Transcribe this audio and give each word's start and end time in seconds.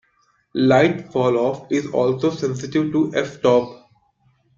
Light 0.55 1.11
falloff 1.11 1.71
is 1.71 1.85
also 1.91 2.31
sensitive 2.31 2.91
to 2.91 3.11
f-stop. 3.13 3.87